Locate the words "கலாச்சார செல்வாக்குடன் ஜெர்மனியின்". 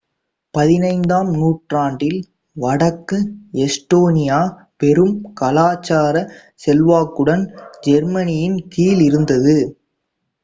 5.39-8.59